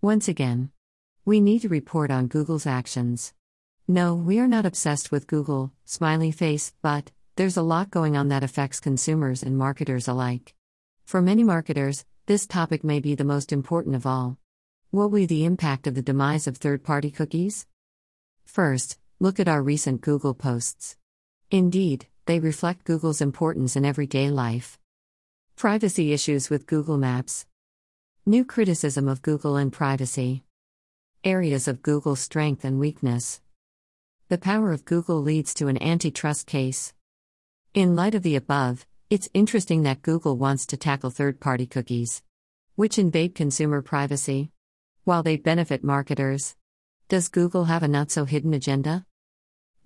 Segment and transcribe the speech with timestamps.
[0.00, 0.70] Once again,
[1.24, 3.34] we need to report on Google's actions.
[3.88, 8.28] No, we are not obsessed with Google, smiley face, but there's a lot going on
[8.28, 10.54] that affects consumers and marketers alike.
[11.04, 14.38] For many marketers, this topic may be the most important of all.
[14.92, 17.66] What will be the impact of the demise of third party cookies?
[18.44, 20.96] First, look at our recent Google posts.
[21.50, 24.78] Indeed, they reflect Google's importance in everyday life.
[25.56, 27.47] Privacy issues with Google Maps.
[28.28, 30.44] New criticism of Google and privacy.
[31.24, 33.40] Areas of Google's strength and weakness.
[34.28, 36.92] The power of Google leads to an antitrust case.
[37.72, 42.22] In light of the above, it's interesting that Google wants to tackle third party cookies,
[42.74, 44.50] which invade consumer privacy.
[45.04, 46.54] While they benefit marketers,
[47.08, 49.06] does Google have a not so hidden agenda?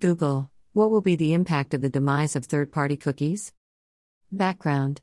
[0.01, 3.53] Google, what will be the impact of the demise of third party cookies?
[4.33, 4.99] Background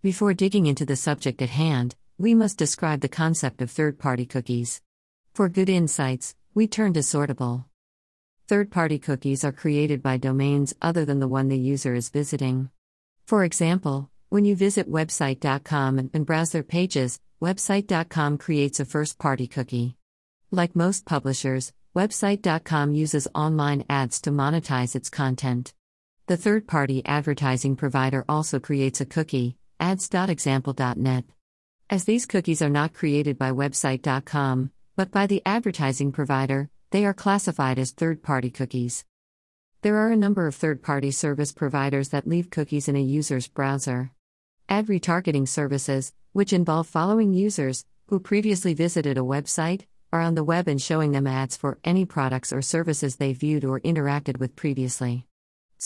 [0.00, 4.24] Before digging into the subject at hand, we must describe the concept of third party
[4.24, 4.80] cookies.
[5.34, 7.64] For good insights, we turn to Sortable.
[8.46, 12.70] Third party cookies are created by domains other than the one the user is visiting.
[13.26, 19.48] For example, when you visit website.com and browse their pages, website.com creates a first party
[19.48, 19.96] cookie.
[20.52, 25.74] Like most publishers, website.com uses online ads to monetize its content.
[26.26, 31.24] The third party advertising provider also creates a cookie, ads.example.net.
[31.94, 37.14] As these cookies are not created by website.com, but by the advertising provider, they are
[37.14, 39.04] classified as third party cookies.
[39.82, 43.46] There are a number of third party service providers that leave cookies in a user's
[43.46, 44.10] browser.
[44.68, 50.42] Ad retargeting services, which involve following users who previously visited a website, are on the
[50.42, 54.56] web and showing them ads for any products or services they viewed or interacted with
[54.56, 55.28] previously.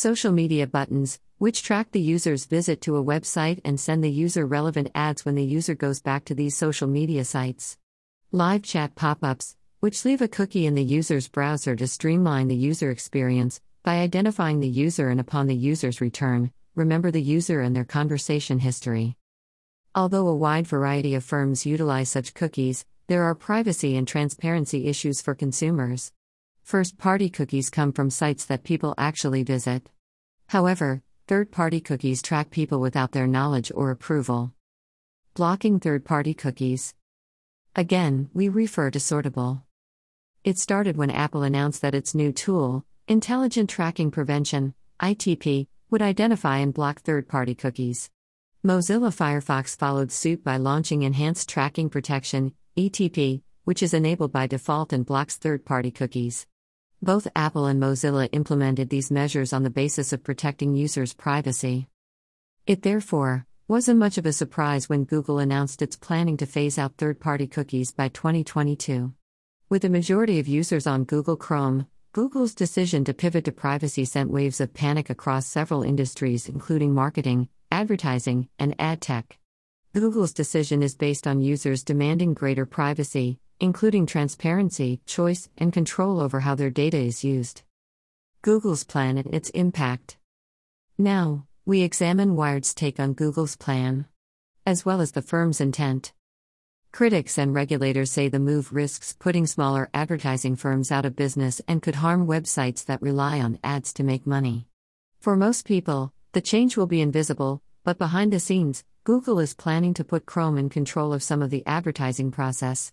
[0.00, 4.46] Social media buttons, which track the user's visit to a website and send the user
[4.46, 7.76] relevant ads when the user goes back to these social media sites.
[8.30, 12.54] Live chat pop ups, which leave a cookie in the user's browser to streamline the
[12.54, 17.74] user experience by identifying the user and upon the user's return, remember the user and
[17.74, 19.16] their conversation history.
[19.96, 25.20] Although a wide variety of firms utilize such cookies, there are privacy and transparency issues
[25.20, 26.12] for consumers.
[26.68, 29.88] First party cookies come from sites that people actually visit.
[30.48, 34.54] However, Third party cookies track people without their knowledge or approval.
[35.34, 36.94] Blocking third party cookies.
[37.76, 39.60] Again, we refer to Sortable.
[40.42, 46.56] It started when Apple announced that its new tool, Intelligent Tracking Prevention, ITP, would identify
[46.60, 48.08] and block third party cookies.
[48.64, 54.94] Mozilla Firefox followed suit by launching Enhanced Tracking Protection, ETP, which is enabled by default
[54.94, 56.46] and blocks third party cookies.
[57.00, 61.86] Both Apple and Mozilla implemented these measures on the basis of protecting users' privacy.
[62.66, 66.96] It therefore wasn't much of a surprise when Google announced it's planning to phase out
[66.96, 69.14] third party cookies by 2022.
[69.68, 74.30] With the majority of users on Google Chrome, Google's decision to pivot to privacy sent
[74.30, 79.38] waves of panic across several industries, including marketing, advertising, and ad tech.
[79.94, 86.40] Google's decision is based on users demanding greater privacy, including transparency, choice, and control over
[86.40, 87.62] how their data is used.
[88.42, 90.16] Google's plan and its impact.
[90.96, 94.06] Now, we examine Wired's take on Google's plan,
[94.64, 96.12] as well as the firm's intent.
[96.92, 101.82] Critics and regulators say the move risks putting smaller advertising firms out of business and
[101.82, 104.66] could harm websites that rely on ads to make money.
[105.20, 109.94] For most people, the change will be invisible, but behind the scenes, Google is planning
[109.94, 112.92] to put Chrome in control of some of the advertising process.